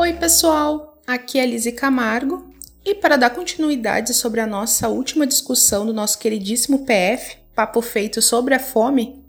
Oi, 0.00 0.14
pessoal! 0.14 0.98
Aqui 1.06 1.38
é 1.38 1.44
Lise 1.44 1.72
Camargo 1.72 2.50
e 2.82 2.94
para 2.94 3.18
dar 3.18 3.28
continuidade 3.28 4.14
sobre 4.14 4.40
a 4.40 4.46
nossa 4.46 4.88
última 4.88 5.26
discussão 5.26 5.84
do 5.84 5.92
nosso 5.92 6.18
queridíssimo 6.18 6.86
PF, 6.86 7.36
Papo 7.54 7.82
Feito 7.82 8.22
sobre 8.22 8.54
a 8.54 8.58
Fome, 8.58 9.22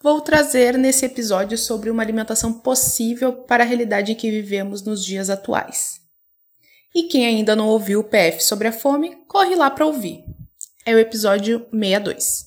vou 0.00 0.20
trazer 0.20 0.78
nesse 0.78 1.04
episódio 1.04 1.58
sobre 1.58 1.90
uma 1.90 2.04
alimentação 2.04 2.52
possível 2.52 3.32
para 3.32 3.64
a 3.64 3.66
realidade 3.66 4.12
em 4.12 4.14
que 4.14 4.30
vivemos 4.30 4.82
nos 4.82 5.04
dias 5.04 5.28
atuais. 5.28 6.00
E 6.94 7.02
quem 7.08 7.26
ainda 7.26 7.56
não 7.56 7.66
ouviu 7.66 7.98
o 7.98 8.04
PF 8.04 8.44
sobre 8.44 8.68
a 8.68 8.72
fome, 8.72 9.16
corre 9.26 9.56
lá 9.56 9.68
para 9.70 9.86
ouvir. 9.86 10.22
É 10.86 10.94
o 10.94 11.00
episódio 11.00 11.66
62. 11.72 12.46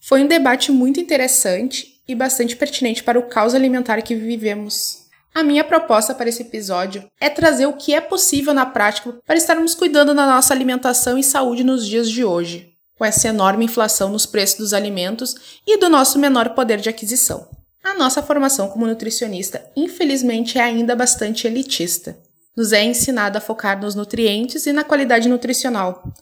Foi 0.00 0.24
um 0.24 0.26
debate 0.26 0.72
muito 0.72 0.98
interessante 0.98 2.02
e 2.08 2.16
bastante 2.16 2.56
pertinente 2.56 3.04
para 3.04 3.16
o 3.16 3.28
caos 3.28 3.54
alimentar 3.54 4.02
que 4.02 4.16
vivemos 4.16 5.05
a 5.36 5.42
minha 5.42 5.62
proposta 5.62 6.14
para 6.14 6.30
esse 6.30 6.40
episódio 6.40 7.06
é 7.20 7.28
trazer 7.28 7.66
o 7.66 7.74
que 7.74 7.92
é 7.92 8.00
possível 8.00 8.54
na 8.54 8.64
prática 8.64 9.18
para 9.26 9.36
estarmos 9.36 9.74
cuidando 9.74 10.14
da 10.14 10.24
nossa 10.24 10.54
alimentação 10.54 11.18
e 11.18 11.22
saúde 11.22 11.62
nos 11.62 11.86
dias 11.86 12.08
de 12.08 12.24
hoje, 12.24 12.72
com 12.96 13.04
essa 13.04 13.28
enorme 13.28 13.66
inflação 13.66 14.08
nos 14.08 14.24
preços 14.24 14.56
dos 14.56 14.72
alimentos 14.72 15.60
e 15.66 15.76
do 15.76 15.90
nosso 15.90 16.18
menor 16.18 16.54
poder 16.54 16.80
de 16.80 16.88
aquisição. 16.88 17.50
A 17.84 17.92
nossa 17.92 18.22
formação 18.22 18.68
como 18.68 18.86
nutricionista, 18.86 19.62
infelizmente, 19.76 20.56
é 20.56 20.62
ainda 20.62 20.96
bastante 20.96 21.46
elitista. 21.46 22.16
Nos 22.56 22.72
é 22.72 22.82
ensinado 22.82 23.36
a 23.36 23.40
focar 23.40 23.78
nos 23.78 23.94
nutrientes 23.94 24.64
e 24.64 24.72
na 24.72 24.84
qualidade 24.84 25.28
nutricional, 25.28 26.14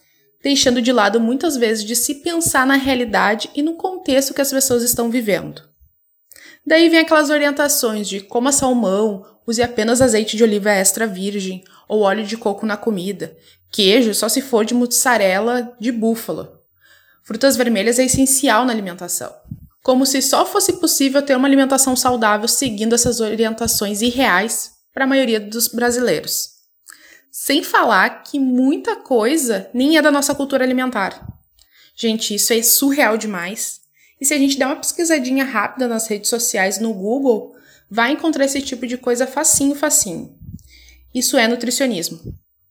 deixando 0.42 0.82
de 0.82 0.90
lado 0.90 1.20
muitas 1.20 1.56
vezes 1.56 1.84
de 1.84 1.94
se 1.94 2.16
pensar 2.16 2.66
na 2.66 2.74
realidade 2.74 3.48
e 3.54 3.62
no 3.62 3.74
contexto 3.74 4.34
que 4.34 4.40
as 4.40 4.50
pessoas 4.50 4.82
estão 4.82 5.08
vivendo. 5.08 5.72
Daí 6.66 6.88
vem 6.88 7.00
aquelas 7.00 7.30
orientações 7.30 8.08
de 8.08 8.20
coma 8.20 8.50
salmão, 8.50 9.26
use 9.46 9.62
apenas 9.62 10.00
azeite 10.00 10.36
de 10.36 10.42
oliva 10.42 10.70
extra 10.70 11.06
virgem 11.06 11.62
ou 11.86 12.00
óleo 12.00 12.24
de 12.24 12.36
coco 12.36 12.64
na 12.64 12.76
comida, 12.76 13.36
queijo 13.70 14.14
só 14.14 14.28
se 14.28 14.40
for 14.40 14.64
de 14.64 14.74
mussarela 14.74 15.76
de 15.78 15.92
búfalo. 15.92 16.60
Frutas 17.22 17.56
vermelhas 17.56 17.98
é 17.98 18.04
essencial 18.04 18.64
na 18.64 18.72
alimentação. 18.72 19.34
Como 19.82 20.06
se 20.06 20.22
só 20.22 20.46
fosse 20.46 20.74
possível 20.74 21.20
ter 21.20 21.36
uma 21.36 21.46
alimentação 21.46 21.94
saudável 21.94 22.48
seguindo 22.48 22.94
essas 22.94 23.20
orientações 23.20 24.00
irreais 24.00 24.72
para 24.92 25.04
a 25.04 25.06
maioria 25.06 25.38
dos 25.38 25.68
brasileiros. 25.68 26.50
Sem 27.30 27.62
falar 27.62 28.22
que 28.22 28.38
muita 28.38 28.96
coisa 28.96 29.68
nem 29.74 29.98
é 29.98 30.02
da 30.02 30.10
nossa 30.10 30.34
cultura 30.34 30.64
alimentar. 30.64 31.26
Gente, 31.96 32.34
isso 32.34 32.52
é 32.52 32.62
surreal 32.62 33.18
demais. 33.18 33.80
E 34.25 34.27
se 34.27 34.33
a 34.33 34.39
gente 34.39 34.58
der 34.58 34.64
uma 34.64 34.77
pesquisadinha 34.77 35.44
rápida 35.44 35.86
nas 35.86 36.06
redes 36.06 36.30
sociais 36.30 36.78
no 36.78 36.94
Google, 36.94 37.55
vai 37.91 38.12
encontrar 38.12 38.47
esse 38.47 38.62
tipo 38.62 38.86
de 38.86 38.97
coisa 38.97 39.27
facinho, 39.27 39.75
facinho. 39.75 40.34
Isso 41.15 41.37
é 41.37 41.47
nutricionismo. 41.47 42.21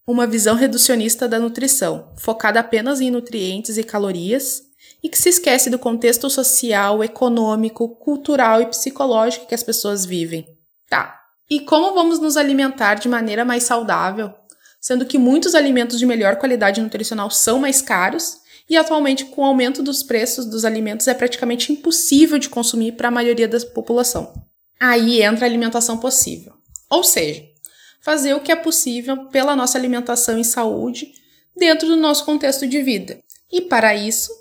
Uma 0.08 0.26
visão 0.26 0.56
reducionista 0.56 1.28
da 1.28 1.38
nutrição, 1.38 2.12
focada 2.18 2.60
apenas 2.60 3.02
em 3.02 3.12
nutrientes 3.12 3.78
e 3.78 3.84
calorias, 3.84 4.64
e 5.04 5.08
que 5.08 5.16
se 5.16 5.30
esquece 5.30 5.70
do 5.70 5.78
contexto 5.78 6.28
social, 6.28 7.04
econômico, 7.04 7.88
cultural 7.98 8.60
e 8.60 8.66
psicológico 8.66 9.46
que 9.46 9.54
as 9.54 9.62
pessoas 9.62 10.08
vivem. 10.08 10.48
Tá. 10.90 11.20
E 11.48 11.60
como 11.60 11.94
vamos 11.94 12.18
nos 12.18 12.36
alimentar 12.36 12.96
de 12.96 13.08
maneira 13.08 13.46
mais 13.46 13.62
saudável, 13.62 14.34
sendo 14.82 15.06
que 15.06 15.20
muitos 15.20 15.54
alimentos 15.54 16.00
de 16.00 16.06
melhor 16.08 16.38
qualidade 16.38 16.82
nutricional 16.82 17.30
são 17.30 17.60
mais 17.60 17.80
caros 17.80 18.42
e 18.70 18.78
atualmente, 18.78 19.26
com 19.26 19.42
o 19.42 19.46
aumento 19.46 19.84
dos 19.84 20.04
preços 20.04 20.46
dos 20.46 20.64
alimentos, 20.64 21.08
é 21.08 21.14
praticamente 21.14 21.72
impossível 21.72 22.40
de 22.40 22.50
consumir 22.50 22.94
para 22.94 23.10
a 23.10 23.12
maioria 23.12 23.48
da 23.48 23.60
população. 23.60 24.34
Aí 24.80 25.22
entra 25.22 25.46
a 25.46 25.50
alimentação 25.50 25.98
possível. 25.98 26.54
Ou 26.90 27.04
seja, 27.04 27.44
fazer 28.02 28.34
o 28.34 28.40
que 28.40 28.52
é 28.52 28.56
possível 28.56 29.26
pela 29.26 29.56
nossa 29.56 29.78
alimentação 29.78 30.38
e 30.38 30.46
saúde 30.46 31.14
dentro 31.56 31.88
do 31.88 31.96
nosso 31.96 32.26
contexto 32.26 32.68
de 32.68 32.82
vida. 32.82 33.20
E 33.52 33.62
para 33.62 33.96
isso, 33.96 34.32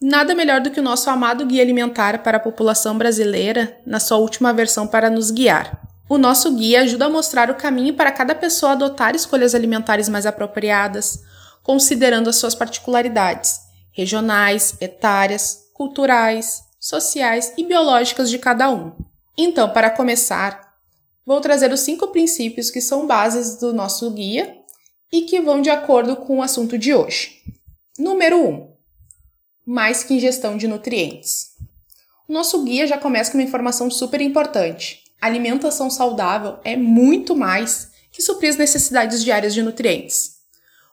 nada 0.00 0.34
melhor 0.34 0.60
do 0.60 0.70
que 0.70 0.80
o 0.80 0.82
nosso 0.82 1.08
amado 1.10 1.46
Guia 1.46 1.62
Alimentar 1.62 2.22
para 2.22 2.38
a 2.38 2.40
População 2.40 2.96
Brasileira, 2.96 3.78
na 3.86 4.00
sua 4.00 4.18
última 4.18 4.52
versão, 4.52 4.86
para 4.86 5.10
nos 5.10 5.30
guiar. 5.30 5.80
O 6.08 6.16
nosso 6.16 6.54
guia 6.54 6.82
ajuda 6.82 7.04
a 7.04 7.10
mostrar 7.10 7.50
o 7.50 7.54
caminho 7.54 7.94
para 7.94 8.10
cada 8.10 8.34
pessoa 8.34 8.72
adotar 8.72 9.14
escolhas 9.14 9.54
alimentares 9.54 10.08
mais 10.08 10.24
apropriadas, 10.24 11.22
considerando 11.68 12.30
as 12.30 12.36
suas 12.36 12.54
particularidades 12.54 13.60
regionais, 13.92 14.74
etárias, 14.80 15.66
culturais, 15.74 16.62
sociais 16.80 17.52
e 17.58 17.64
biológicas 17.64 18.30
de 18.30 18.38
cada 18.38 18.70
um. 18.70 18.92
Então, 19.36 19.68
para 19.68 19.90
começar, 19.90 20.72
vou 21.26 21.42
trazer 21.42 21.70
os 21.70 21.80
cinco 21.80 22.08
princípios 22.08 22.70
que 22.70 22.80
são 22.80 23.06
bases 23.06 23.58
do 23.58 23.74
nosso 23.74 24.10
guia 24.12 24.56
e 25.12 25.26
que 25.26 25.42
vão 25.42 25.60
de 25.60 25.68
acordo 25.68 26.16
com 26.16 26.38
o 26.38 26.42
assunto 26.42 26.78
de 26.78 26.94
hoje. 26.94 27.42
Número 27.98 28.38
1. 28.38 28.48
Um, 28.48 28.72
mais 29.66 30.02
que 30.02 30.14
ingestão 30.14 30.56
de 30.56 30.66
nutrientes. 30.66 31.48
O 32.26 32.32
nosso 32.32 32.64
guia 32.64 32.86
já 32.86 32.96
começa 32.96 33.30
com 33.30 33.36
uma 33.36 33.44
informação 33.44 33.90
super 33.90 34.22
importante. 34.22 35.02
A 35.20 35.26
alimentação 35.26 35.90
saudável 35.90 36.60
é 36.64 36.78
muito 36.78 37.36
mais 37.36 37.90
que 38.10 38.22
suprir 38.22 38.48
as 38.48 38.56
necessidades 38.56 39.22
diárias 39.22 39.52
de 39.52 39.60
nutrientes. 39.60 40.37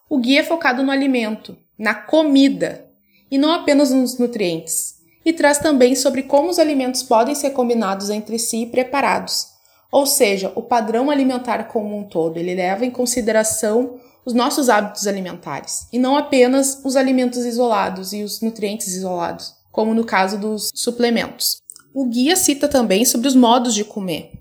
O 0.10 0.20
guia 0.20 0.42
é 0.42 0.44
focado 0.44 0.84
no 0.84 0.92
alimento, 0.92 1.58
na 1.78 1.94
comida, 1.94 2.86
e 3.30 3.38
não 3.38 3.52
apenas 3.52 3.92
nos 3.92 4.20
nutrientes, 4.20 4.96
e 5.26 5.34
traz 5.34 5.58
também 5.58 5.96
sobre 5.96 6.24
como 6.24 6.50
os 6.50 6.60
alimentos 6.60 7.02
podem 7.02 7.34
ser 7.34 7.50
combinados 7.52 8.10
entre 8.12 8.38
si 8.38 8.64
e 8.64 8.66
preparados, 8.68 9.48
ou 9.92 10.06
seja, 10.06 10.52
o 10.56 10.62
padrão 10.62 11.10
alimentar 11.10 11.64
como 11.66 11.98
um 11.98 12.04
todo. 12.04 12.38
Ele 12.38 12.54
leva 12.54 12.86
em 12.86 12.92
consideração 12.92 14.00
os 14.24 14.34
nossos 14.34 14.70
hábitos 14.70 15.08
alimentares 15.08 15.88
e 15.92 15.98
não 15.98 16.18
apenas 16.18 16.82
os 16.84 16.96
alimentos 16.96 17.46
isolados 17.46 18.14
e 18.14 18.24
os 18.24 18.42
nutrientes 18.42 18.88
isolados, 18.88 19.54
como 19.72 19.94
no 19.94 20.04
caso 20.04 20.38
dos 20.38 20.70
suplementos. 20.74 21.58
O 21.94 22.06
guia 22.06 22.36
cita 22.36 22.68
também 22.68 23.06
sobre 23.06 23.28
os 23.28 23.36
modos 23.36 23.74
de 23.74 23.84
comer. 23.86 24.32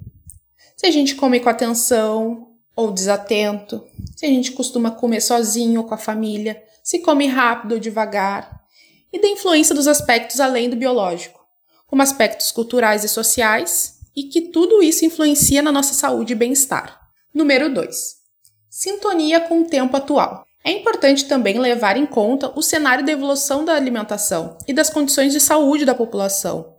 Se 0.76 0.86
a 0.86 0.90
gente 0.90 1.14
come 1.14 1.40
com 1.40 1.48
atenção, 1.48 2.53
ou 2.76 2.90
desatento, 2.90 3.84
se 4.16 4.26
a 4.26 4.28
gente 4.28 4.52
costuma 4.52 4.90
comer 4.90 5.20
sozinho 5.20 5.80
ou 5.80 5.86
com 5.86 5.94
a 5.94 5.98
família, 5.98 6.62
se 6.82 7.00
come 7.00 7.26
rápido 7.26 7.72
ou 7.72 7.78
devagar, 7.78 8.62
e 9.12 9.20
da 9.20 9.28
influência 9.28 9.74
dos 9.74 9.86
aspectos 9.86 10.40
além 10.40 10.68
do 10.68 10.76
biológico, 10.76 11.40
como 11.86 12.02
aspectos 12.02 12.50
culturais 12.50 13.04
e 13.04 13.08
sociais, 13.08 14.00
e 14.16 14.24
que 14.24 14.42
tudo 14.42 14.82
isso 14.82 15.04
influencia 15.04 15.62
na 15.62 15.72
nossa 15.72 15.94
saúde 15.94 16.32
e 16.32 16.36
bem-estar. 16.36 17.00
Número 17.32 17.72
2. 17.72 18.16
Sintonia 18.68 19.40
com 19.40 19.62
o 19.62 19.64
tempo 19.64 19.96
atual. 19.96 20.44
É 20.64 20.70
importante 20.70 21.26
também 21.26 21.58
levar 21.58 21.96
em 21.96 22.06
conta 22.06 22.52
o 22.56 22.62
cenário 22.62 23.04
da 23.04 23.12
evolução 23.12 23.64
da 23.64 23.74
alimentação 23.74 24.56
e 24.66 24.72
das 24.72 24.88
condições 24.88 25.32
de 25.32 25.40
saúde 25.40 25.84
da 25.84 25.94
população. 25.94 26.74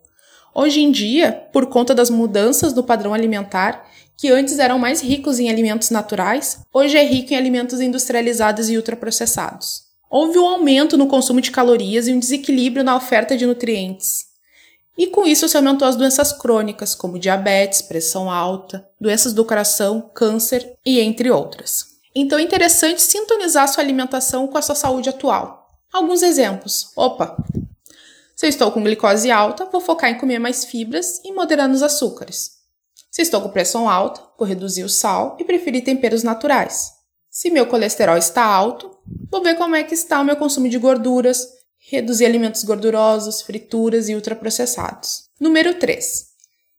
Hoje 0.53 0.81
em 0.81 0.91
dia, 0.91 1.47
por 1.51 1.67
conta 1.67 1.93
das 1.93 2.09
mudanças 2.09 2.73
no 2.73 2.83
padrão 2.83 3.13
alimentar 3.13 3.85
que 4.17 4.29
antes 4.29 4.59
eram 4.59 4.79
mais 4.79 5.01
ricos 5.01 5.39
em 5.39 5.49
alimentos 5.49 5.89
naturais, 5.89 6.59
hoje 6.73 6.97
é 6.97 7.03
rico 7.03 7.33
em 7.33 7.37
alimentos 7.37 7.81
industrializados 7.81 8.69
e 8.69 8.77
ultraprocessados. 8.77 9.83
Houve 10.09 10.39
um 10.39 10.47
aumento 10.47 10.97
no 10.97 11.07
consumo 11.07 11.41
de 11.41 11.51
calorias 11.51 12.07
e 12.07 12.13
um 12.13 12.19
desequilíbrio 12.19 12.83
na 12.83 12.95
oferta 12.95 13.35
de 13.35 13.45
nutrientes. 13.45 14.25
E 14.97 15.07
com 15.07 15.25
isso 15.25 15.49
se 15.49 15.57
aumentou 15.57 15.87
as 15.87 15.95
doenças 15.95 16.31
crônicas, 16.31 16.95
como 16.95 17.19
diabetes, 17.19 17.81
pressão 17.81 18.31
alta, 18.31 18.87
doenças 18.99 19.33
do 19.33 19.43
coração, 19.43 20.09
câncer 20.13 20.77
e 20.85 21.01
entre 21.01 21.29
outras. 21.29 21.87
Então 22.15 22.39
é 22.39 22.43
interessante 22.43 23.01
sintonizar 23.01 23.67
sua 23.67 23.83
alimentação 23.83 24.47
com 24.47 24.57
a 24.57 24.61
sua 24.61 24.75
saúde 24.75 25.09
atual. 25.09 25.69
Alguns 25.91 26.23
exemplos. 26.23 26.91
Opa! 26.95 27.35
Se 28.35 28.45
eu 28.45 28.49
estou 28.49 28.71
com 28.71 28.83
glicose 28.83 29.29
alta, 29.31 29.65
vou 29.65 29.81
focar 29.81 30.09
em 30.09 30.17
comer 30.17 30.39
mais 30.39 30.63
fibras 30.63 31.21
e 31.25 31.33
moderar 31.33 31.67
nos 31.67 31.83
açúcares. 31.83 32.54
Se 33.15 33.21
estou 33.21 33.39
com 33.39 33.47
pressão 33.47 33.87
alta, 33.87 34.19
vou 34.37 34.45
reduzir 34.45 34.83
o 34.83 34.89
sal 34.89 35.37
e 35.39 35.45
preferir 35.45 35.85
temperos 35.85 36.21
naturais. 36.21 36.91
Se 37.29 37.49
meu 37.49 37.65
colesterol 37.65 38.17
está 38.17 38.43
alto, 38.43 38.91
vou 39.31 39.41
ver 39.41 39.55
como 39.55 39.73
é 39.73 39.85
que 39.85 39.93
está 39.93 40.19
o 40.19 40.25
meu 40.25 40.35
consumo 40.35 40.67
de 40.67 40.77
gorduras, 40.77 41.47
reduzir 41.89 42.25
alimentos 42.25 42.65
gordurosos, 42.65 43.41
frituras 43.41 44.09
e 44.09 44.15
ultraprocessados. 44.15 45.29
Número 45.39 45.75
3. 45.75 46.25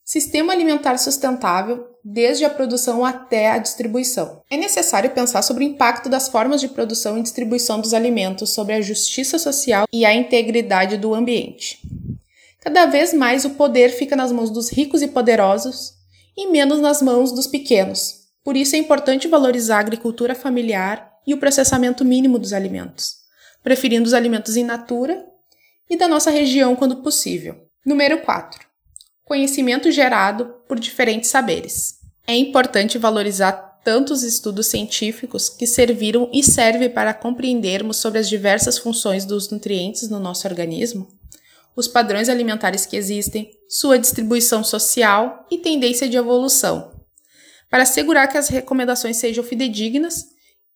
Sistema 0.04 0.52
alimentar 0.52 0.98
sustentável 0.98 1.86
desde 2.04 2.44
a 2.44 2.50
produção 2.50 3.02
até 3.02 3.50
a 3.50 3.56
distribuição. 3.56 4.42
É 4.50 4.58
necessário 4.58 5.08
pensar 5.12 5.40
sobre 5.40 5.64
o 5.64 5.66
impacto 5.66 6.10
das 6.10 6.28
formas 6.28 6.60
de 6.60 6.68
produção 6.68 7.16
e 7.16 7.22
distribuição 7.22 7.80
dos 7.80 7.94
alimentos 7.94 8.50
sobre 8.50 8.74
a 8.74 8.82
justiça 8.82 9.38
social 9.38 9.86
e 9.90 10.04
a 10.04 10.14
integridade 10.14 10.98
do 10.98 11.14
ambiente. 11.14 11.80
Cada 12.60 12.84
vez 12.84 13.14
mais 13.14 13.46
o 13.46 13.50
poder 13.54 13.88
fica 13.88 14.14
nas 14.14 14.30
mãos 14.30 14.50
dos 14.50 14.68
ricos 14.68 15.00
e 15.00 15.08
poderosos 15.08 15.96
e 16.36 16.46
menos 16.46 16.80
nas 16.80 17.00
mãos 17.00 17.32
dos 17.32 17.46
pequenos. 17.46 18.26
Por 18.44 18.56
isso 18.56 18.76
é 18.76 18.78
importante 18.78 19.26
valorizar 19.26 19.78
a 19.78 19.80
agricultura 19.80 20.34
familiar 20.34 21.12
e 21.26 21.34
o 21.34 21.38
processamento 21.38 22.04
mínimo 22.04 22.38
dos 22.38 22.52
alimentos, 22.52 23.16
preferindo 23.62 24.06
os 24.06 24.14
alimentos 24.14 24.56
in 24.56 24.64
natura 24.64 25.24
e 25.88 25.96
da 25.96 26.06
nossa 26.06 26.30
região 26.30 26.76
quando 26.76 27.02
possível. 27.02 27.56
Número 27.84 28.20
4. 28.22 28.60
Conhecimento 29.24 29.90
gerado 29.90 30.54
por 30.68 30.78
diferentes 30.78 31.30
saberes. 31.30 31.96
É 32.26 32.36
importante 32.36 32.98
valorizar 32.98 33.52
tantos 33.84 34.24
estudos 34.24 34.66
científicos 34.66 35.48
que 35.48 35.66
serviram 35.66 36.28
e 36.32 36.42
servem 36.42 36.90
para 36.90 37.14
compreendermos 37.14 37.98
sobre 37.98 38.18
as 38.18 38.28
diversas 38.28 38.78
funções 38.78 39.24
dos 39.24 39.48
nutrientes 39.48 40.08
no 40.08 40.18
nosso 40.18 40.48
organismo, 40.48 41.06
os 41.76 41.87
padrões 41.87 42.28
alimentares 42.28 42.87
que 42.87 42.96
existem, 42.96 43.50
sua 43.69 43.99
distribuição 43.99 44.64
social 44.64 45.46
e 45.50 45.58
tendência 45.58 46.08
de 46.08 46.17
evolução, 46.17 46.90
para 47.70 47.82
assegurar 47.82 48.28
que 48.28 48.38
as 48.38 48.49
recomendações 48.49 49.19
sejam 49.19 49.44
fidedignas 49.44 50.25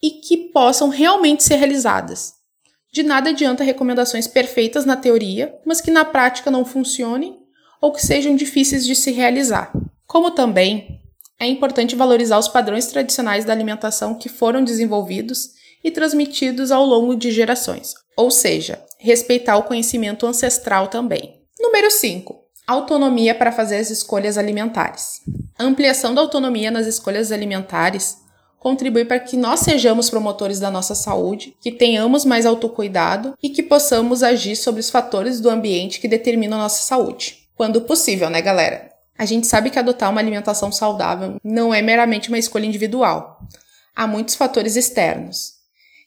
e 0.02 0.10
que 0.10 0.36
possam 0.52 0.88
realmente 0.88 1.42
ser 1.42 1.56
realizadas. 1.56 2.34
De 2.92 3.02
nada 3.02 3.30
adianta 3.30 3.64
recomendações 3.64 4.26
perfeitas 4.26 4.84
na 4.84 4.96
teoria, 4.96 5.54
mas 5.64 5.80
que 5.80 5.90
na 5.90 6.04
prática 6.04 6.50
não 6.50 6.64
funcionem 6.64 7.38
ou 7.80 7.92
que 7.92 8.04
sejam 8.04 8.36
difíceis 8.36 8.84
de 8.84 8.94
se 8.94 9.10
realizar. 9.12 9.72
Como 10.06 10.32
também 10.32 11.00
é 11.38 11.46
importante 11.46 11.96
valorizar 11.96 12.38
os 12.38 12.48
padrões 12.48 12.86
tradicionais 12.86 13.44
da 13.44 13.52
alimentação 13.52 14.14
que 14.14 14.28
foram 14.28 14.62
desenvolvidos 14.62 15.50
e 15.82 15.90
transmitidos 15.90 16.70
ao 16.70 16.84
longo 16.84 17.14
de 17.14 17.30
gerações, 17.30 17.94
ou 18.16 18.30
seja, 18.30 18.84
respeitar 19.00 19.56
o 19.56 19.64
conhecimento 19.64 20.26
ancestral 20.26 20.88
também. 20.88 21.40
Número 21.58 21.90
5. 21.90 22.38
Autonomia 22.66 23.34
para 23.34 23.50
fazer 23.50 23.76
as 23.76 23.90
escolhas 23.90 24.38
alimentares. 24.38 25.20
A 25.58 25.64
ampliação 25.64 26.14
da 26.14 26.20
autonomia 26.20 26.70
nas 26.70 26.86
escolhas 26.86 27.32
alimentares 27.32 28.18
contribui 28.58 29.04
para 29.04 29.18
que 29.18 29.36
nós 29.36 29.60
sejamos 29.60 30.10
promotores 30.10 30.60
da 30.60 30.70
nossa 30.70 30.94
saúde, 30.94 31.56
que 31.60 31.72
tenhamos 31.72 32.24
mais 32.24 32.44
autocuidado 32.44 33.34
e 33.42 33.48
que 33.48 33.62
possamos 33.62 34.22
agir 34.22 34.54
sobre 34.54 34.80
os 34.80 34.90
fatores 34.90 35.40
do 35.40 35.48
ambiente 35.48 35.98
que 35.98 36.06
determinam 36.06 36.58
a 36.58 36.62
nossa 36.62 36.82
saúde 36.82 37.40
quando 37.60 37.82
possível, 37.82 38.30
né, 38.30 38.40
galera? 38.40 38.90
A 39.18 39.26
gente 39.26 39.46
sabe 39.46 39.68
que 39.68 39.78
adotar 39.78 40.08
uma 40.08 40.18
alimentação 40.18 40.72
saudável 40.72 41.36
não 41.44 41.74
é 41.74 41.82
meramente 41.82 42.30
uma 42.30 42.38
escolha 42.38 42.64
individual. 42.64 43.38
Há 43.94 44.06
muitos 44.06 44.34
fatores 44.34 44.76
externos 44.76 45.56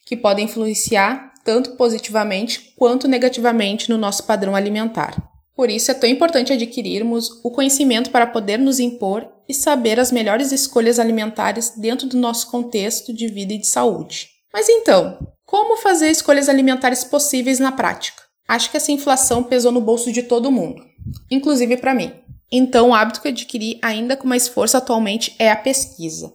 que 0.04 0.16
podem 0.16 0.46
influenciar 0.46 1.32
tanto 1.44 1.72
positivamente 1.72 2.72
quanto 2.76 3.06
negativamente 3.06 3.90
no 3.90 3.98
nosso 3.98 4.24
padrão 4.24 4.56
alimentar. 4.56 5.22
Por 5.54 5.70
isso 5.70 5.90
é 5.90 5.94
tão 5.94 6.08
importante 6.08 6.52
adquirirmos 6.52 7.40
o 7.44 7.50
conhecimento 7.50 8.10
para 8.10 8.26
poder 8.26 8.58
nos 8.58 8.80
impor 8.80 9.28
e 9.48 9.54
saber 9.54 10.00
as 10.00 10.10
melhores 10.10 10.50
escolhas 10.50 10.98
alimentares 10.98 11.74
dentro 11.76 12.08
do 12.08 12.16
nosso 12.16 12.50
contexto 12.50 13.12
de 13.12 13.28
vida 13.28 13.52
e 13.52 13.58
de 13.58 13.66
saúde. 13.66 14.28
Mas 14.52 14.68
então, 14.68 15.18
como 15.44 15.76
fazer 15.76 16.10
escolhas 16.10 16.48
alimentares 16.48 17.04
possíveis 17.04 17.60
na 17.60 17.70
prática? 17.70 18.22
Acho 18.48 18.70
que 18.70 18.76
essa 18.76 18.90
inflação 18.90 19.42
pesou 19.42 19.70
no 19.70 19.80
bolso 19.80 20.10
de 20.10 20.22
todo 20.24 20.50
mundo 20.50 20.82
inclusive 21.30 21.76
para 21.76 21.94
mim. 21.94 22.12
Então, 22.50 22.90
o 22.90 22.94
hábito 22.94 23.20
que 23.20 23.28
adquiri 23.28 23.78
ainda 23.82 24.16
com 24.16 24.28
mais 24.28 24.46
força 24.46 24.78
atualmente 24.78 25.34
é 25.38 25.50
a 25.50 25.56
pesquisa. 25.56 26.32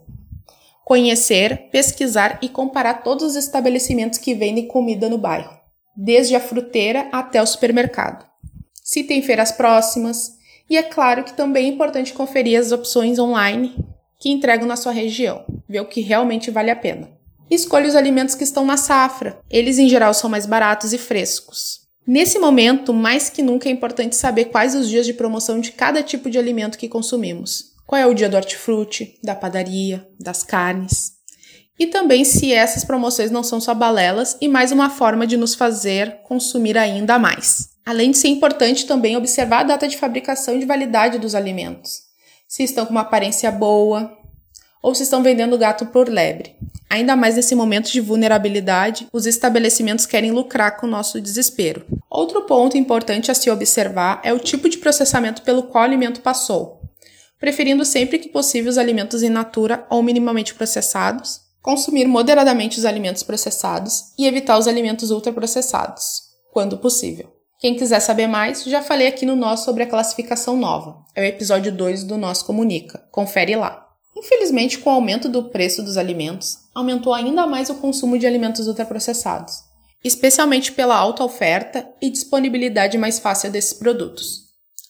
Conhecer, 0.90 1.70
pesquisar 1.70 2.40
e 2.42 2.50
comparar 2.50 3.04
todos 3.04 3.24
os 3.24 3.36
estabelecimentos 3.36 4.18
que 4.18 4.34
vendem 4.34 4.68
comida 4.68 5.08
no 5.08 5.20
bairro, 5.20 5.56
desde 5.96 6.36
a 6.36 6.40
fruteira 6.40 7.08
até 7.12 7.40
o 7.40 7.46
supermercado. 7.46 8.26
Se 8.84 9.04
tem 9.04 9.22
feiras 9.22 9.52
próximas, 9.52 10.32
e 10.68 10.76
é 10.76 10.82
claro 10.82 11.24
que 11.24 11.34
também 11.34 11.68
é 11.68 11.70
importante 11.70 12.12
conferir 12.12 12.60
as 12.60 12.72
opções 12.72 13.20
online 13.20 13.76
que 14.20 14.32
entregam 14.32 14.68
na 14.68 14.76
sua 14.76 14.92
região, 14.92 15.46
ver 15.70 15.82
o 15.82 15.86
que 15.86 16.02
realmente 16.02 16.50
vale 16.50 16.72
a 16.72 16.76
pena. 16.76 17.08
Escolha 17.52 17.88
os 17.88 17.96
alimentos 17.96 18.34
que 18.34 18.44
estão 18.44 18.66
na 18.66 18.76
safra, 18.76 19.40
eles 19.48 19.78
em 19.78 19.88
geral 19.88 20.12
são 20.16 20.28
mais 20.28 20.48
baratos 20.48 20.92
e 20.92 20.98
frescos. 20.98 21.82
Nesse 22.08 22.40
momento, 22.40 22.96
mais 22.96 23.30
que 23.30 23.44
nunca 23.44 23.70
é 23.70 23.72
importante 23.72 24.16
saber 24.16 24.46
quais 24.46 24.74
os 24.74 24.90
dias 24.90 25.06
de 25.06 25.14
promoção 25.14 25.60
de 25.60 25.72
cada 25.72 26.02
tipo 26.02 26.32
de 26.32 26.40
alimento 26.40 26.80
que 26.80 26.90
consumimos. 26.90 27.78
Qual 27.90 28.00
é 28.00 28.06
o 28.06 28.14
dia 28.14 28.30
do 28.30 28.38
hortifruti, 28.38 29.18
da 29.24 29.34
padaria, 29.34 30.08
das 30.20 30.44
carnes. 30.44 31.14
E 31.80 31.88
também 31.88 32.24
se 32.24 32.54
essas 32.54 32.84
promoções 32.84 33.32
não 33.32 33.42
são 33.42 33.60
só 33.60 33.74
balelas 33.74 34.38
e 34.40 34.48
mais 34.48 34.72
uma 34.72 34.92
forma 34.92 35.26
de 35.26 35.36
nos 35.36 35.56
fazer 35.56 36.20
consumir 36.22 36.78
ainda 36.78 37.18
mais. 37.18 37.70
Além 37.84 38.12
de 38.12 38.20
ser 38.20 38.28
importante 38.28 38.86
também 38.86 39.18
observar 39.18 39.62
a 39.62 39.64
data 39.64 39.88
de 39.88 39.98
fabricação 39.98 40.54
e 40.56 40.60
de 40.60 40.68
validade 40.68 41.18
dos 41.18 41.34
alimentos. 41.34 42.02
Se 42.48 42.62
estão 42.62 42.86
com 42.86 42.92
uma 42.92 43.02
aparência 43.02 43.50
boa, 43.50 44.16
ou 44.84 44.94
se 44.94 45.02
estão 45.02 45.24
vendendo 45.24 45.58
gato 45.58 45.88
por 45.88 46.08
lebre. 46.08 46.56
Ainda 46.92 47.16
mais 47.16 47.38
nesse 47.38 47.56
momento 47.56 47.92
de 47.92 48.02
vulnerabilidade, 48.02 49.08
os 49.12 49.26
estabelecimentos 49.26 50.06
querem 50.06 50.30
lucrar 50.30 50.78
com 50.78 50.86
o 50.86 50.90
nosso 50.92 51.20
desespero. 51.20 51.84
Outro 52.08 52.44
ponto 52.44 52.78
importante 52.78 53.32
a 53.32 53.34
se 53.34 53.50
observar 53.50 54.22
é 54.24 54.32
o 54.32 54.38
tipo 54.38 54.70
de 54.70 54.78
processamento 54.78 55.42
pelo 55.42 55.64
qual 55.64 55.84
o 55.84 55.88
alimento 55.88 56.22
passou, 56.22 56.79
preferindo 57.40 57.86
sempre 57.86 58.20
que 58.20 58.30
possível 58.30 58.70
os 58.70 58.78
alimentos 58.78 59.24
in 59.24 59.30
natura 59.30 59.86
ou 59.90 60.04
minimamente 60.04 60.54
processados, 60.54 61.40
consumir 61.62 62.06
moderadamente 62.06 62.78
os 62.78 62.86
alimentos 62.86 63.24
processados 63.24 64.14
e 64.18 64.28
evitar 64.28 64.58
os 64.58 64.68
alimentos 64.68 65.12
ultraprocessados, 65.12 66.22
quando 66.52 66.78
possível. 66.78 67.32
Quem 67.60 67.76
quiser 67.76 68.00
saber 68.00 68.28
mais, 68.28 68.64
já 68.64 68.82
falei 68.82 69.08
aqui 69.08 69.26
no 69.26 69.36
nosso 69.36 69.66
sobre 69.66 69.84
a 69.84 69.88
classificação 69.88 70.56
nova. 70.56 71.04
É 71.14 71.22
o 71.22 71.26
episódio 71.26 71.72
2 71.72 72.06
do 72.06 72.18
Nosso 72.18 72.46
Comunica. 72.46 73.04
Confere 73.12 73.56
lá. 73.56 73.86
Infelizmente, 74.16 74.80
com 74.80 74.90
o 74.90 74.94
aumento 74.94 75.28
do 75.28 75.50
preço 75.50 75.84
dos 75.84 75.98
alimentos, 75.98 76.58
aumentou 76.74 77.14
ainda 77.14 77.46
mais 77.46 77.70
o 77.70 77.76
consumo 77.76 78.18
de 78.18 78.26
alimentos 78.26 78.68
ultraprocessados, 78.68 79.56
especialmente 80.04 80.72
pela 80.72 80.96
alta 80.96 81.24
oferta 81.24 81.88
e 82.02 82.10
disponibilidade 82.10 82.98
mais 82.98 83.20
fácil 83.20 83.52
desses 83.52 83.74
produtos. 83.74 84.49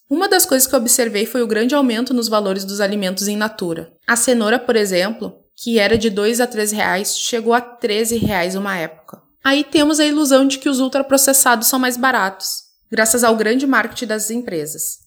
Uma 0.09 0.27
das 0.27 0.43
coisas 0.43 0.67
que 0.67 0.75
observei 0.75 1.27
foi 1.27 1.43
o 1.43 1.47
grande 1.47 1.75
aumento 1.75 2.15
nos 2.15 2.27
valores 2.27 2.65
dos 2.65 2.81
alimentos 2.81 3.27
em 3.27 3.37
natura. 3.37 3.93
A 4.07 4.15
cenoura, 4.15 4.57
por 4.57 4.75
exemplo, 4.75 5.35
que 5.55 5.77
era 5.77 5.99
de 5.99 6.09
2 6.09 6.41
a 6.41 6.47
3 6.47 6.71
reais, 6.71 7.15
chegou 7.15 7.53
a 7.53 7.61
13 7.61 8.17
reais 8.17 8.55
uma 8.55 8.75
época. 8.75 9.21
Aí 9.43 9.63
temos 9.63 9.99
a 9.99 10.05
ilusão 10.05 10.47
de 10.47 10.57
que 10.57 10.67
os 10.67 10.79
ultraprocessados 10.79 11.67
são 11.67 11.77
mais 11.77 11.95
baratos, 11.95 12.63
graças 12.91 13.23
ao 13.23 13.35
grande 13.35 13.67
marketing 13.67 14.07
das 14.07 14.31
empresas. 14.31 14.99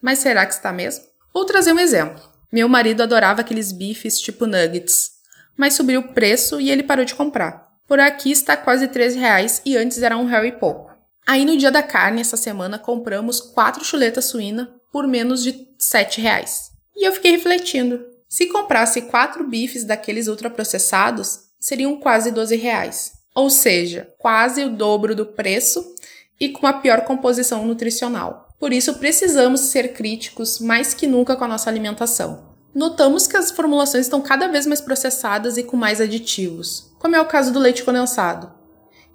Mas 0.00 0.20
será 0.20 0.46
que 0.46 0.54
está 0.54 0.72
mesmo? 0.72 1.04
Vou 1.34 1.44
trazer 1.44 1.74
um 1.74 1.78
exemplo. 1.78 2.22
Meu 2.50 2.68
marido 2.68 3.02
adorava 3.02 3.42
aqueles 3.42 3.72
bifes 3.72 4.18
tipo 4.18 4.46
nuggets, 4.46 5.10
mas 5.54 5.74
subiu 5.74 6.00
o 6.00 6.14
preço 6.14 6.58
e 6.58 6.70
ele 6.70 6.82
parou 6.82 7.04
de 7.04 7.14
comprar. 7.14 7.68
Por 7.86 8.00
aqui 8.00 8.30
está 8.30 8.56
quase 8.56 8.88
13 8.88 9.18
reais 9.18 9.60
e 9.66 9.76
antes 9.76 10.02
era 10.02 10.16
um 10.16 10.24
real 10.24 10.46
e 10.46 10.52
pouco. 10.52 10.89
Aí 11.26 11.44
no 11.44 11.56
dia 11.56 11.70
da 11.70 11.82
carne, 11.82 12.20
essa 12.20 12.36
semana, 12.36 12.78
compramos 12.78 13.40
quatro 13.40 13.84
chuletas 13.84 14.26
suína 14.26 14.74
por 14.92 15.06
menos 15.06 15.42
de 15.42 15.68
7 15.78 16.20
reais. 16.20 16.70
E 16.96 17.06
eu 17.06 17.12
fiquei 17.12 17.32
refletindo. 17.32 18.04
Se 18.28 18.46
comprasse 18.46 19.02
quatro 19.02 19.46
bifes 19.46 19.84
daqueles 19.84 20.28
ultraprocessados, 20.28 21.40
seriam 21.58 21.96
quase 21.96 22.30
12 22.30 22.56
reais. 22.56 23.12
Ou 23.34 23.48
seja, 23.48 24.12
quase 24.18 24.64
o 24.64 24.70
dobro 24.70 25.14
do 25.14 25.26
preço 25.26 25.94
e 26.38 26.48
com 26.48 26.66
a 26.66 26.72
pior 26.72 27.02
composição 27.02 27.64
nutricional. 27.66 28.48
Por 28.58 28.72
isso, 28.72 28.94
precisamos 28.94 29.60
ser 29.60 29.92
críticos 29.92 30.58
mais 30.58 30.92
que 30.94 31.06
nunca 31.06 31.36
com 31.36 31.44
a 31.44 31.48
nossa 31.48 31.70
alimentação. 31.70 32.50
Notamos 32.74 33.26
que 33.26 33.36
as 33.36 33.50
formulações 33.50 34.06
estão 34.06 34.20
cada 34.20 34.46
vez 34.46 34.66
mais 34.66 34.80
processadas 34.80 35.56
e 35.56 35.62
com 35.64 35.76
mais 35.76 36.00
aditivos, 36.00 36.92
como 36.98 37.16
é 37.16 37.20
o 37.20 37.26
caso 37.26 37.52
do 37.52 37.58
leite 37.58 37.82
condensado, 37.82 38.52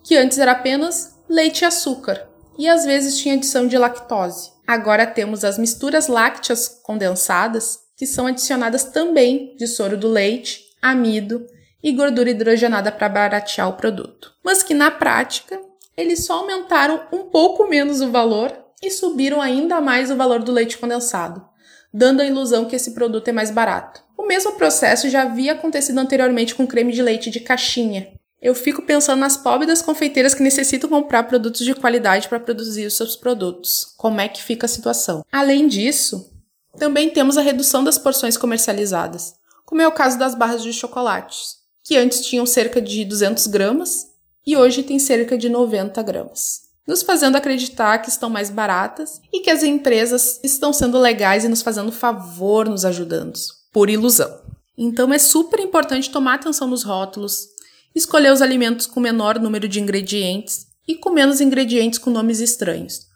que 0.03 0.17
antes 0.17 0.37
era 0.37 0.51
apenas 0.51 1.14
leite 1.29 1.61
e 1.61 1.65
açúcar, 1.65 2.27
e 2.57 2.67
às 2.67 2.85
vezes 2.85 3.17
tinha 3.17 3.35
adição 3.35 3.67
de 3.67 3.77
lactose. 3.77 4.51
Agora 4.67 5.05
temos 5.05 5.43
as 5.43 5.57
misturas 5.57 6.07
lácteas 6.07 6.67
condensadas, 6.83 7.79
que 7.97 8.05
são 8.05 8.27
adicionadas 8.27 8.83
também 8.85 9.55
de 9.57 9.67
soro 9.67 9.97
do 9.97 10.07
leite, 10.07 10.61
amido 10.81 11.45
e 11.83 11.91
gordura 11.91 12.31
hidrogenada 12.31 12.91
para 12.91 13.09
baratear 13.09 13.69
o 13.69 13.73
produto. 13.73 14.31
Mas 14.43 14.63
que 14.63 14.73
na 14.73 14.89
prática, 14.89 15.59
eles 15.95 16.25
só 16.25 16.39
aumentaram 16.39 17.01
um 17.11 17.23
pouco 17.23 17.67
menos 17.67 18.01
o 18.01 18.11
valor 18.11 18.51
e 18.81 18.89
subiram 18.91 19.41
ainda 19.41 19.79
mais 19.79 20.11
o 20.11 20.15
valor 20.15 20.43
do 20.43 20.51
leite 20.51 20.77
condensado, 20.77 21.45
dando 21.93 22.21
a 22.21 22.25
ilusão 22.25 22.65
que 22.65 22.75
esse 22.75 22.93
produto 22.93 23.27
é 23.27 23.31
mais 23.31 23.51
barato. 23.51 24.03
O 24.17 24.25
mesmo 24.25 24.53
processo 24.53 25.09
já 25.09 25.21
havia 25.21 25.53
acontecido 25.53 25.99
anteriormente 25.99 26.55
com 26.55 26.67
creme 26.67 26.91
de 26.91 27.01
leite 27.01 27.29
de 27.29 27.39
caixinha. 27.39 28.07
Eu 28.45 28.53
fico 28.53 28.83
pensando 28.83 29.21
nas 29.21 29.35
pobres 29.35 29.67
das 29.67 29.81
confeiteiras 29.81 30.35
que 30.35 30.43
necessitam 30.43 30.87
comprar 30.87 31.23
produtos 31.23 31.65
de 31.65 31.73
qualidade 31.73 32.29
para 32.29 32.39
produzir 32.39 32.85
os 32.85 32.93
seus 32.93 33.15
produtos. 33.15 33.91
Como 33.97 34.21
é 34.21 34.29
que 34.29 34.43
fica 34.43 34.67
a 34.67 34.69
situação? 34.69 35.25
Além 35.31 35.67
disso, 35.67 36.31
Também 36.77 37.09
temos 37.09 37.37
a 37.37 37.41
redução 37.41 37.83
das 37.83 37.97
porções 37.97 38.37
comercializadas, 38.37 39.33
como 39.65 39.81
é 39.81 39.87
o 39.87 39.93
caso 39.93 40.19
das 40.19 40.35
barras 40.35 40.61
de 40.61 40.73
chocolates, 40.73 41.55
que 41.83 41.97
antes 41.97 42.23
tinham 42.23 42.45
cerca 42.45 42.81
de 42.81 43.05
200 43.05 43.47
gramas 43.47 44.07
e 44.45 44.57
hoje 44.57 44.83
tem 44.83 44.99
cerca 44.99 45.37
de 45.37 45.47
90 45.47 46.03
gramas, 46.03 46.63
nos 46.85 47.01
fazendo 47.01 47.37
acreditar 47.37 47.99
que 47.99 48.09
estão 48.09 48.29
mais 48.29 48.49
baratas 48.49 49.21
e 49.31 49.39
que 49.39 49.49
as 49.49 49.63
empresas 49.63 50.39
estão 50.43 50.73
sendo 50.73 50.99
legais 50.99 51.45
e 51.45 51.47
nos 51.47 51.61
fazendo 51.61 51.93
favor, 51.93 52.67
nos 52.67 52.83
ajudando, 52.83 53.39
por 53.71 53.89
ilusão. 53.89 54.41
Então 54.77 55.13
é 55.13 55.17
super 55.17 55.61
importante 55.61 56.11
tomar 56.11 56.33
atenção 56.35 56.67
nos 56.67 56.83
rótulos, 56.83 57.54
escolher 57.95 58.31
os 58.31 58.41
alimentos 58.41 58.85
com 58.85 58.99
menor 58.99 59.39
número 59.39 59.67
de 59.67 59.79
ingredientes 59.79 60.67
e 60.87 60.95
com 60.95 61.09
menos 61.09 61.39
ingredientes 61.39 61.97
com 61.97 62.09
nomes 62.09 62.41
estranhos, 62.41 63.07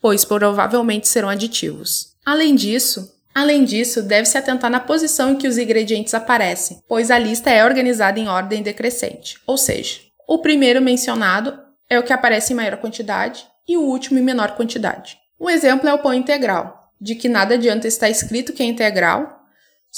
pois 0.00 0.24
provavelmente 0.24 1.08
serão 1.08 1.28
aditivos. 1.28 2.14
Além 2.24 2.54
disso, 2.54 3.12
além 3.34 3.64
disso, 3.64 4.02
deve-se 4.02 4.38
atentar 4.38 4.70
na 4.70 4.80
posição 4.80 5.32
em 5.32 5.36
que 5.36 5.48
os 5.48 5.58
ingredientes 5.58 6.14
aparecem, 6.14 6.80
pois 6.88 7.10
a 7.10 7.18
lista 7.18 7.50
é 7.50 7.64
organizada 7.64 8.20
em 8.20 8.28
ordem 8.28 8.62
decrescente, 8.62 9.38
ou 9.46 9.58
seja, 9.58 10.00
o 10.26 10.38
primeiro 10.38 10.80
mencionado 10.80 11.58
é 11.90 11.98
o 11.98 12.02
que 12.02 12.12
aparece 12.12 12.52
em 12.52 12.56
maior 12.56 12.76
quantidade 12.76 13.46
e 13.66 13.76
o 13.76 13.82
último 13.82 14.18
em 14.18 14.22
menor 14.22 14.54
quantidade. 14.56 15.18
Um 15.40 15.50
exemplo 15.50 15.88
é 15.88 15.94
o 15.94 15.98
pão 15.98 16.14
integral, 16.14 16.92
de 17.00 17.14
que 17.14 17.28
nada 17.28 17.54
adianta 17.54 17.88
estar 17.88 18.08
escrito 18.08 18.52
que 18.52 18.62
é 18.62 18.66
integral 18.66 19.37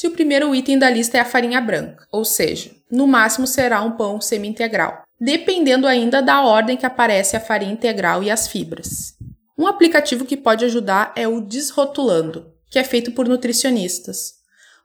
se 0.00 0.06
o 0.06 0.12
primeiro 0.12 0.54
item 0.54 0.78
da 0.78 0.88
lista 0.88 1.18
é 1.18 1.20
a 1.20 1.26
farinha 1.26 1.60
branca, 1.60 2.06
ou 2.10 2.24
seja, 2.24 2.70
no 2.90 3.06
máximo 3.06 3.46
será 3.46 3.82
um 3.82 3.98
pão 3.98 4.18
semi-integral, 4.18 5.02
dependendo 5.20 5.86
ainda 5.86 6.22
da 6.22 6.40
ordem 6.40 6.74
que 6.74 6.86
aparece 6.86 7.36
a 7.36 7.40
farinha 7.40 7.74
integral 7.74 8.22
e 8.22 8.30
as 8.30 8.48
fibras. 8.48 9.12
Um 9.58 9.66
aplicativo 9.66 10.24
que 10.24 10.38
pode 10.38 10.64
ajudar 10.64 11.12
é 11.14 11.28
o 11.28 11.42
Desrotulando, 11.42 12.50
que 12.70 12.78
é 12.78 12.82
feito 12.82 13.12
por 13.12 13.28
nutricionistas. 13.28 14.36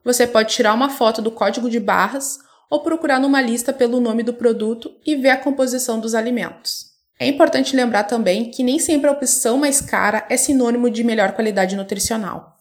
Você 0.03 0.27
pode 0.27 0.53
tirar 0.53 0.73
uma 0.73 0.89
foto 0.89 1.21
do 1.21 1.31
código 1.31 1.69
de 1.69 1.79
barras 1.79 2.37
ou 2.69 2.81
procurar 2.81 3.17
numa 3.17 3.39
lista 3.39 3.71
pelo 3.71 4.01
nome 4.01 4.21
do 4.21 4.33
produto 4.33 4.91
e 5.05 5.15
ver 5.15 5.29
a 5.29 5.37
composição 5.37 5.97
dos 5.97 6.13
alimentos. 6.13 6.87
É 7.17 7.25
importante 7.25 7.73
lembrar 7.73 8.03
também 8.03 8.51
que 8.51 8.63
nem 8.63 8.79
sempre 8.79 9.09
a 9.09 9.13
opção 9.13 9.57
mais 9.57 9.79
cara 9.79 10.25
é 10.29 10.35
sinônimo 10.35 10.89
de 10.89 11.05
melhor 11.05 11.31
qualidade 11.31 11.77
nutricional 11.77 12.54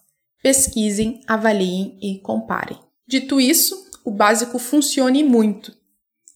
pesquisem, 0.45 1.23
avaliem 1.27 1.99
e 2.03 2.19
comparem. 2.19 2.79
Dito 3.09 3.41
isso, 3.41 3.91
o 4.05 4.11
básico 4.11 4.59
funcione 4.59 5.25
muito. 5.25 5.75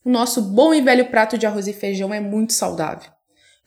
O 0.03 0.09
nosso 0.09 0.41
bom 0.41 0.73
e 0.73 0.81
velho 0.81 1.11
prato 1.11 1.37
de 1.37 1.45
arroz 1.45 1.69
e 1.69 1.75
feijão 1.75 2.15
é 2.15 2.19
muito 2.19 2.55
saudável. 2.55 3.11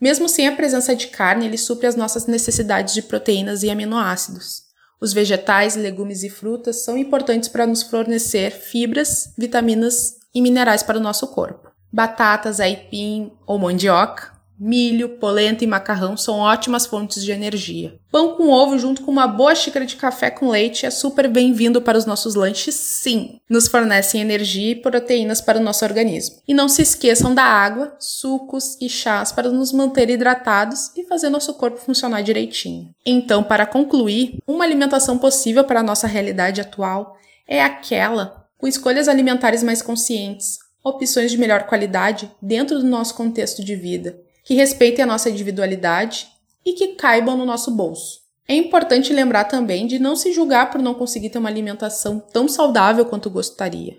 Mesmo 0.01 0.27
sem 0.27 0.47
a 0.47 0.55
presença 0.55 0.95
de 0.95 1.09
carne, 1.09 1.45
ele 1.45 1.59
supre 1.59 1.85
as 1.85 1.95
nossas 1.95 2.25
necessidades 2.25 2.95
de 2.95 3.03
proteínas 3.03 3.61
e 3.61 3.69
aminoácidos. 3.69 4.63
Os 4.99 5.13
vegetais, 5.13 5.75
legumes 5.75 6.23
e 6.23 6.29
frutas 6.29 6.83
são 6.83 6.97
importantes 6.97 7.47
para 7.47 7.67
nos 7.67 7.83
fornecer 7.83 8.49
fibras, 8.49 9.31
vitaminas 9.37 10.15
e 10.33 10.41
minerais 10.41 10.81
para 10.81 10.97
o 10.97 11.01
nosso 11.01 11.27
corpo. 11.27 11.69
Batatas, 11.93 12.59
aipim 12.59 13.31
ou 13.45 13.59
mandioca 13.59 14.40
milho, 14.63 15.17
polenta 15.17 15.63
e 15.63 15.67
macarrão 15.67 16.15
são 16.15 16.37
ótimas 16.37 16.85
fontes 16.85 17.23
de 17.23 17.31
energia. 17.31 17.95
Pão 18.11 18.35
com 18.35 18.49
ovo 18.49 18.77
junto 18.77 19.01
com 19.01 19.09
uma 19.09 19.25
boa 19.25 19.55
xícara 19.55 19.87
de 19.87 19.95
café 19.95 20.29
com 20.29 20.49
leite 20.49 20.85
é 20.85 20.91
super 20.91 21.27
bem-vindo 21.27 21.81
para 21.81 21.97
os 21.97 22.05
nossos 22.05 22.35
lanches, 22.35 22.75
sim. 22.75 23.39
Nos 23.49 23.67
fornecem 23.67 24.21
energia 24.21 24.73
e 24.73 24.75
proteínas 24.75 25.41
para 25.41 25.57
o 25.57 25.63
nosso 25.63 25.83
organismo. 25.83 26.35
E 26.47 26.53
não 26.53 26.69
se 26.69 26.83
esqueçam 26.83 27.33
da 27.33 27.41
água, 27.41 27.95
sucos 27.97 28.77
e 28.79 28.87
chás 28.87 29.31
para 29.31 29.49
nos 29.49 29.71
manter 29.71 30.11
hidratados 30.11 30.91
e 30.95 31.07
fazer 31.07 31.29
nosso 31.29 31.55
corpo 31.55 31.79
funcionar 31.79 32.21
direitinho. 32.21 32.93
Então, 33.03 33.43
para 33.43 33.65
concluir, 33.65 34.37
uma 34.45 34.63
alimentação 34.63 35.17
possível 35.17 35.63
para 35.63 35.79
a 35.79 35.83
nossa 35.83 36.05
realidade 36.05 36.61
atual 36.61 37.17
é 37.47 37.63
aquela 37.63 38.45
com 38.59 38.67
escolhas 38.67 39.07
alimentares 39.07 39.63
mais 39.63 39.81
conscientes, 39.81 40.59
opções 40.83 41.31
de 41.31 41.37
melhor 41.39 41.63
qualidade 41.63 42.29
dentro 42.39 42.77
do 42.77 42.85
nosso 42.85 43.15
contexto 43.15 43.65
de 43.65 43.75
vida 43.75 44.19
que 44.43 44.53
respeitem 44.53 45.03
a 45.03 45.07
nossa 45.07 45.29
individualidade 45.29 46.27
e 46.65 46.73
que 46.73 46.95
caibam 46.95 47.37
no 47.37 47.45
nosso 47.45 47.71
bolso. 47.71 48.21
É 48.47 48.55
importante 48.55 49.13
lembrar 49.13 49.45
também 49.45 49.87
de 49.87 49.99
não 49.99 50.15
se 50.15 50.33
julgar 50.33 50.71
por 50.71 50.81
não 50.81 50.93
conseguir 50.93 51.29
ter 51.29 51.37
uma 51.37 51.49
alimentação 51.49 52.19
tão 52.19 52.47
saudável 52.47 53.05
quanto 53.05 53.29
gostaria. 53.29 53.97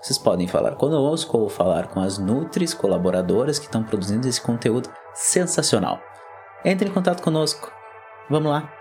Vocês 0.01 0.17
podem 0.17 0.47
falar 0.47 0.75
conosco 0.75 1.37
ou 1.37 1.49
falar 1.49 1.87
com 1.87 1.99
as 1.99 2.17
Nutris 2.17 2.73
colaboradoras 2.73 3.59
que 3.59 3.65
estão 3.65 3.83
produzindo 3.83 4.27
esse 4.27 4.41
conteúdo 4.41 4.89
sensacional. 5.13 5.99
Entre 6.65 6.89
em 6.89 6.91
contato 6.91 7.21
conosco. 7.21 7.71
Vamos 8.27 8.51
lá. 8.51 8.80